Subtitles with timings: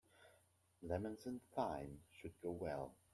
[0.81, 2.97] Lemons and thyme should go well.